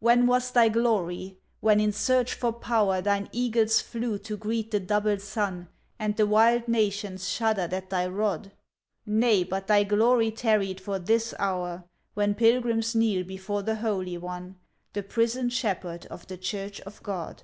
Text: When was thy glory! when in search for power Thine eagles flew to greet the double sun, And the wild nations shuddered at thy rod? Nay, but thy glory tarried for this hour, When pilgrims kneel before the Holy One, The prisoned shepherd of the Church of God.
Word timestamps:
When 0.00 0.26
was 0.26 0.50
thy 0.50 0.68
glory! 0.68 1.38
when 1.60 1.80
in 1.80 1.90
search 1.90 2.34
for 2.34 2.52
power 2.52 3.00
Thine 3.00 3.30
eagles 3.32 3.80
flew 3.80 4.18
to 4.18 4.36
greet 4.36 4.70
the 4.72 4.78
double 4.78 5.18
sun, 5.18 5.68
And 5.98 6.14
the 6.18 6.26
wild 6.26 6.68
nations 6.68 7.30
shuddered 7.30 7.72
at 7.72 7.88
thy 7.88 8.06
rod? 8.06 8.52
Nay, 9.06 9.42
but 9.42 9.68
thy 9.68 9.84
glory 9.84 10.32
tarried 10.32 10.82
for 10.82 10.98
this 10.98 11.32
hour, 11.38 11.84
When 12.12 12.34
pilgrims 12.34 12.94
kneel 12.94 13.24
before 13.24 13.62
the 13.62 13.76
Holy 13.76 14.18
One, 14.18 14.56
The 14.92 15.02
prisoned 15.02 15.54
shepherd 15.54 16.04
of 16.10 16.26
the 16.26 16.36
Church 16.36 16.82
of 16.82 17.02
God. 17.02 17.42